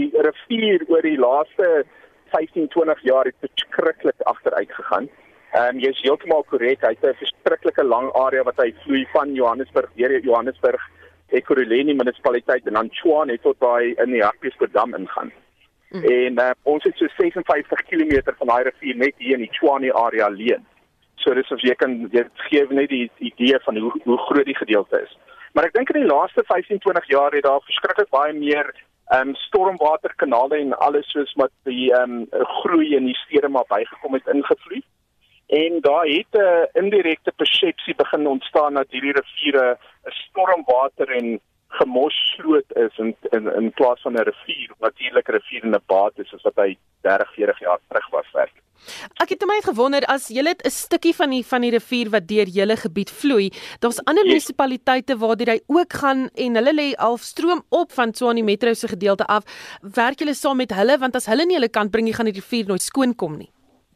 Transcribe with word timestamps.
die 0.00 0.10
rivier 0.26 0.84
oor 0.88 1.02
die 1.06 1.18
laaste 1.20 1.70
15 2.32 2.68
20 2.74 3.02
jaar 3.08 3.28
het 3.28 3.36
verskriklik 3.44 4.24
agteruit 4.32 4.72
gegaan. 4.78 5.08
Ehm 5.50 5.74
um, 5.74 5.82
jy 5.82 5.90
is 5.90 6.02
heeltemal 6.04 6.44
korrek. 6.52 6.82
Hy 6.86 6.94
het 6.94 7.04
'n 7.04 7.20
verskriklike 7.22 7.84
lang 7.84 8.10
area 8.14 8.42
wat 8.46 8.58
hy 8.62 8.72
vloei 8.84 9.04
van 9.12 9.34
Johannesburg 9.34 9.90
deur 9.98 10.20
Johannesburg, 10.20 10.82
Ekurhuleni 11.28 11.94
munisipaliteit 11.94 12.66
en 12.66 12.74
dan 12.74 12.90
Tshwane 12.90 13.38
tot 13.38 13.58
by 13.58 13.94
in 14.04 14.12
die 14.14 14.22
Hartbeespoort 14.22 14.74
ingaan. 14.74 15.32
Mm. 15.90 16.04
En 16.04 16.32
uh, 16.38 16.50
ons 16.62 16.84
het 16.84 16.96
so 16.96 17.06
56 17.16 17.82
km 17.90 18.34
van 18.38 18.46
daai 18.46 18.62
rivier 18.62 18.96
net 18.96 19.14
hier 19.18 19.34
in 19.34 19.46
die 19.46 19.50
Tshwane 19.50 19.92
area 19.92 20.28
leen. 20.28 20.66
So 21.16 21.34
dis 21.34 21.50
of 21.50 21.60
jy 21.60 21.74
kan 21.74 22.08
jy 22.12 22.24
gee 22.48 22.66
net 22.70 22.88
die 22.88 23.10
idee 23.18 23.58
van 23.64 23.76
hoe 23.76 23.92
hoe 24.04 24.18
groot 24.18 24.46
die 24.46 24.56
gedeelte 24.56 25.02
is. 25.02 25.18
Maar 25.52 25.66
ek 25.66 25.74
dink 25.74 25.90
in 25.90 26.04
die 26.04 26.12
laaste 26.12 26.44
15 26.46 26.78
20 26.78 27.08
jaar 27.10 27.34
het 27.34 27.44
daar 27.44 27.66
verskriklik 27.66 28.10
baie 28.14 28.32
meer 28.32 28.70
um, 29.12 29.34
stormwaterkanale 29.34 30.56
en 30.56 30.78
alles 30.78 31.10
soos 31.10 31.32
wat 31.34 31.52
die 31.68 31.92
um, 31.94 32.26
groei 32.30 32.94
in 32.96 33.04
die 33.10 33.18
stede 33.26 33.48
maar 33.48 33.68
bygekom 33.68 34.14
het 34.14 34.26
ingevloei. 34.26 34.82
En 35.46 35.80
daar 35.80 36.06
het 36.06 36.32
'n 36.32 36.40
uh, 36.40 36.82
indirekte 36.82 37.32
persepsie 37.36 37.94
begin 37.94 38.26
ontstaan 38.26 38.74
dat 38.74 38.90
hierdie 38.90 39.12
riviere 39.12 39.78
'n 40.04 40.10
stormwater 40.10 41.08
en 41.10 41.40
gemosloot 41.68 42.76
is 42.76 42.98
in 42.98 43.16
in 43.30 43.54
in 43.54 43.72
plaas 43.72 44.00
van 44.00 44.12
'n 44.12 44.28
rivier, 44.30 44.70
natuurlik 44.78 45.28
'n 45.28 45.32
rivier 45.32 45.62
en 45.62 45.74
'n 45.74 45.82
baat 45.86 46.18
is 46.18 46.28
soos 46.28 46.42
wat 46.42 46.56
hy 46.56 46.76
30, 47.00 47.34
40 47.34 47.58
jaar 47.58 47.78
terug 47.88 48.10
was 48.10 48.30
werk. 48.32 48.56
Ek 49.22 49.32
het 49.34 49.44
my 49.46 49.60
gewonder 49.64 50.04
as 50.08 50.28
jy 50.28 50.44
het 50.46 50.64
'n 50.64 50.70
stukkie 50.70 51.14
van 51.14 51.30
die 51.30 51.44
van 51.44 51.60
die 51.60 51.70
rivier 51.70 52.10
wat 52.10 52.28
deur 52.28 52.48
julle 52.48 52.76
gebied 52.76 53.10
vloei, 53.10 53.50
daar's 53.80 54.00
ander 54.04 54.24
yes. 54.24 54.32
munisipaliteite 54.32 55.16
waar 55.18 55.36
dit 55.36 55.48
hy 55.48 55.60
ook 55.66 55.92
gaan 55.92 56.28
en 56.34 56.54
hulle 56.54 56.72
lê 56.74 56.94
half 56.96 57.20
stroom 57.20 57.62
op 57.68 57.92
van 57.92 58.12
Tshwane 58.12 58.42
Metro 58.42 58.74
se 58.74 58.88
gedeelte 58.88 59.26
af. 59.26 59.44
Werk 59.82 60.18
julle 60.18 60.34
saam 60.34 60.56
met 60.56 60.72
hulle 60.72 60.98
want 60.98 61.16
as 61.16 61.26
hulle 61.26 61.46
nie 61.46 61.56
hulle 61.56 61.68
kant 61.68 61.90
bring 61.90 62.04
nie, 62.04 62.14
gaan 62.14 62.26
die 62.26 62.40
rivier 62.40 62.66
nooit 62.66 62.82
skoon 62.82 63.14
kom 63.14 63.38
nie. 63.38 63.50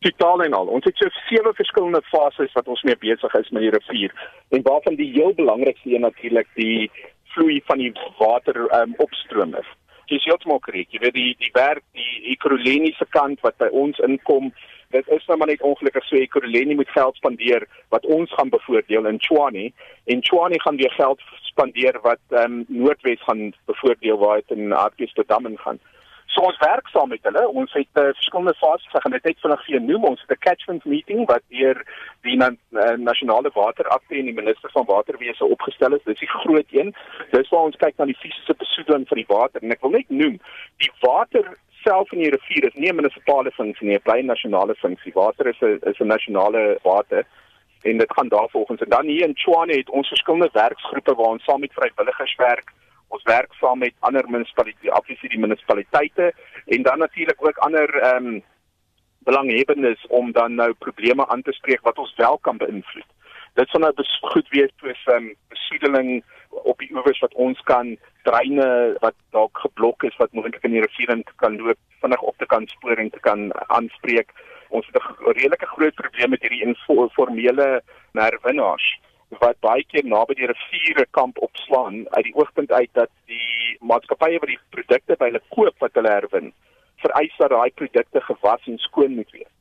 Totaal 0.00 0.42
en 0.42 0.52
al. 0.52 0.66
Ons 0.66 0.84
het 0.84 0.96
so 0.96 1.08
sewe 1.28 1.52
verskillende 1.54 2.00
fases 2.02 2.52
wat 2.52 2.68
ons 2.68 2.82
mee 2.82 2.96
besig 2.96 3.34
is 3.34 3.50
met 3.50 3.62
die 3.62 3.70
rivier 3.70 4.12
en 4.48 4.62
waarvan 4.62 4.96
die 4.96 5.12
heel 5.12 5.34
belangrikste 5.34 5.92
een 5.92 6.00
natuurlik 6.00 6.48
die 6.54 6.90
vloei 7.34 7.60
van 7.66 7.78
die 7.78 7.92
water 8.18 8.56
um, 8.80 8.94
opstroom 8.98 9.54
is. 9.54 9.68
Jy 10.10 10.18
sê 10.18 10.32
heeltemal 10.32 10.58
korrek. 10.64 10.90
Jy 10.90 11.00
weet 11.04 11.14
die 11.14 11.32
die 11.38 11.52
werk 11.54 11.84
die 11.94 12.32
ekroleniese 12.34 13.06
kant 13.14 13.42
wat 13.46 13.56
by 13.62 13.68
ons 13.82 13.98
inkom, 14.06 14.50
dit 14.90 15.12
is 15.14 15.26
nou 15.28 15.36
maar 15.38 15.50
net 15.52 15.62
ongelukkig 15.62 16.06
so 16.08 16.18
ekrolenie 16.18 16.74
moet 16.74 16.90
geld 16.90 17.18
spandeer 17.20 17.66
wat 17.94 18.06
ons 18.16 18.32
gaan 18.34 18.50
bevoordeel 18.50 19.06
in 19.06 19.20
Tshwane 19.22 19.68
en 20.10 20.24
Tshwane 20.26 20.58
gaan 20.64 20.80
weer 20.80 20.90
geld 20.96 21.22
spandeer 21.52 22.00
wat 22.02 22.22
ehm 22.34 22.58
um, 22.58 22.64
Noordwes 22.82 23.22
gaan 23.28 23.52
bevoordeel 23.70 24.18
waar 24.18 24.42
dit 24.42 24.58
in 24.58 24.74
Hartbeespoort 24.74 25.30
gaan. 25.64 25.78
So 26.30 26.44
ons 26.46 26.58
werk 26.62 26.88
saam 26.88 27.08
met 27.10 27.24
hulle. 27.26 27.42
Ons 27.48 27.72
het 27.74 27.98
uh, 27.98 28.10
verskillende 28.18 28.54
fases 28.54 28.90
gegaan. 28.92 29.14
Dit 29.16 29.24
het 29.26 29.40
vinnig 29.42 29.64
vir 29.66 29.80
noem 29.82 30.04
ons 30.12 30.20
'n 30.28 30.38
catchment 30.46 30.84
meeting 30.84 31.26
wat 31.26 31.42
deur 31.48 31.82
die 32.22 32.36
uh, 32.38 32.50
nasionale 32.96 33.50
waterakte 33.54 34.14
en 34.14 34.30
die 34.30 34.38
minister 34.42 34.70
van 34.70 34.86
waterwese 34.86 35.44
opgestel 35.44 35.94
is. 35.94 36.04
Dit 36.04 36.14
is 36.14 36.26
die 36.26 36.36
groot 36.42 36.70
een. 36.70 36.94
Dis 37.30 37.48
waar 37.48 37.66
ons 37.66 37.76
kyk 37.76 37.96
na 37.96 38.04
die 38.04 38.20
fisiese 38.22 38.54
besoedeling 38.54 39.08
van 39.08 39.18
die 39.18 39.28
water 39.28 39.62
en 39.62 39.74
ek 39.74 39.82
wil 39.82 39.90
net 39.90 40.08
noem, 40.08 40.38
die 40.78 40.92
water 41.00 41.58
self 41.82 42.12
in 42.12 42.22
die 42.22 42.30
rivier 42.30 42.64
is 42.68 42.74
nie 42.74 42.90
'n 42.92 42.96
munisipale 42.96 43.50
funksie 43.50 43.86
nie, 43.88 43.96
'n 43.96 44.06
bly 44.06 44.20
nasionale 44.22 44.74
funksie. 44.74 45.12
Water 45.14 45.46
is 45.46 45.60
'n 45.60 45.80
is 45.82 45.98
'n 45.98 46.06
nasionale 46.06 46.78
water 46.82 47.26
en 47.82 47.98
dit 47.98 48.12
gaan 48.12 48.28
daarvolgens 48.28 48.80
en 48.80 48.88
dan 48.88 49.06
hier 49.06 49.24
in 49.24 49.34
Tshwane 49.34 49.72
het 49.72 49.90
ons 49.90 50.08
verskillende 50.08 50.50
werksgroepe 50.52 51.14
waar 51.14 51.34
ons 51.34 51.44
saam 51.44 51.60
met 51.60 51.72
vrywilligers 51.72 52.34
werk 52.36 52.72
ons 53.14 53.26
werk 53.28 53.54
saam 53.58 53.78
met 53.82 53.94
ander 54.06 54.26
munisipaliteite, 54.30 54.94
afsien 54.94 55.32
die 55.32 55.42
munisipaliteite 55.42 56.32
en 56.66 56.82
dan 56.86 56.98
natuurlik 56.98 57.46
ook 57.46 57.62
ander 57.66 57.94
ehm 58.00 58.26
um, 58.26 58.42
belanghebbendes 59.28 60.06
om 60.08 60.32
dan 60.32 60.54
nou 60.54 60.72
probleme 60.72 61.26
aan 61.28 61.42
te 61.42 61.52
spreek 61.52 61.82
wat 61.84 61.98
ons 61.98 62.14
wel 62.16 62.38
kan 62.38 62.56
beïnvloed. 62.56 63.10
Dit 63.54 63.68
sal 63.68 63.82
nou 63.84 63.92
goed 64.32 64.48
wees 64.54 64.72
soos 64.80 65.02
ehm 65.06 65.16
um, 65.16 65.34
besoedeling 65.48 66.22
op 66.50 66.78
die 66.78 66.90
oewers 66.94 67.20
wat 67.26 67.34
ons 67.34 67.60
kan 67.72 67.96
dreine 68.22 68.96
wat 69.04 69.16
dalk 69.36 69.58
geblok 69.64 70.02
is 70.08 70.16
wat 70.22 70.32
moontlik 70.32 70.64
in 70.64 70.78
die 70.78 70.86
rivier 70.86 71.12
in 71.16 71.24
kan 71.42 71.58
loop 71.58 71.78
vinnig 72.00 72.22
op 72.22 72.38
te 72.38 72.46
kan 72.46 72.66
spoor 72.66 72.96
en 72.96 73.10
te 73.10 73.20
kan 73.20 73.50
aanspreek. 73.66 74.32
Ons 74.68 74.86
het 74.86 75.02
'n 75.02 75.32
redelike 75.32 75.66
groot 75.66 75.94
probleem 75.94 76.30
met 76.30 76.42
hierdie 76.42 76.64
informele 76.64 77.82
herwinnaars 78.12 78.89
wat 79.38 79.60
baie 79.60 79.84
keer 79.86 80.04
naby 80.04 80.34
die 80.34 80.50
riviere 80.50 81.06
kamp 81.16 81.38
opslaan 81.38 82.02
uit 82.10 82.24
die 82.24 82.34
oogpunt 82.34 82.72
uit 82.72 82.90
dat 82.98 83.10
die 83.30 83.76
maatskappye 83.80 84.40
wat 84.42 84.50
die 84.50 84.58
produkte 84.74 85.16
by 85.20 85.30
hulle 85.30 85.42
koop 85.54 85.86
wat 85.86 85.94
hulle 85.94 86.10
herwin 86.10 86.52
vereis 87.04 87.36
dat 87.38 87.54
daai 87.54 87.70
produkte 87.80 88.20
gewas 88.20 88.66
en 88.66 88.78
skoon 88.78 89.14
moet 89.14 89.30
wees. 89.32 89.52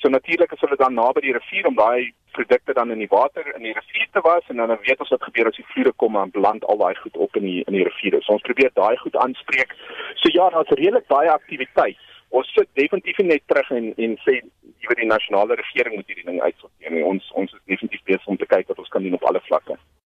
So 0.00 0.08
natuurlik 0.08 0.52
as 0.52 0.62
hulle 0.64 0.78
dan 0.80 0.94
naby 0.96 1.20
die 1.26 1.34
rivier 1.36 1.66
om 1.68 1.76
daai 1.76 2.12
produkte 2.32 2.72
dan 2.72 2.90
in 2.94 3.02
die 3.02 3.10
water 3.10 3.44
in 3.56 3.66
die 3.66 3.74
rivier 3.76 4.06
te 4.12 4.22
was 4.24 4.46
en 4.48 4.62
dan 4.62 4.72
weet 4.86 5.02
ons 5.04 5.12
wat 5.12 5.26
gebeur 5.28 5.50
as 5.50 5.58
die 5.58 5.66
vloede 5.72 5.92
kom 6.02 6.16
en 6.16 6.32
beland 6.36 6.64
al 6.64 6.80
daai 6.80 6.94
goed 7.02 7.16
op 7.26 7.36
in 7.36 7.44
die 7.48 7.58
in 7.66 7.76
die 7.76 7.84
riviere. 7.88 8.22
So 8.22 8.38
ons 8.38 8.46
probeer 8.46 8.72
daai 8.78 8.96
goed 9.02 9.18
aanspreek. 9.24 9.74
So 10.22 10.32
ja, 10.32 10.48
daar's 10.54 10.72
redelik 10.80 11.06
baie 11.12 11.32
aktiwiteit. 11.34 12.00
Ons 12.30 12.48
sit 12.54 12.68
definitief 12.78 13.18
net 13.26 13.44
terug 13.52 13.70
en 13.76 13.92
en 14.06 14.16
sê 14.24 14.38
jy 14.40 14.88
weet 14.88 15.02
die 15.02 15.10
nasionale 15.12 15.58
regering 15.60 15.98
moet 15.98 16.08
hierdie 16.08 16.28
ding 16.30 16.40
uitsorteer. 16.40 16.96
Ons 17.12 17.28
ons 17.42 17.52
is 17.52 17.66
definitief 17.74 18.06
besig 18.08 18.32
om 18.32 18.40
te 18.40 18.48
kyk 18.54 18.72
wat 18.72 18.80
ons 18.80 18.89
kan 19.00 19.10
doen 19.10 19.20
op 19.20 19.28
alle 19.28 19.40
vlakke. 19.40 19.59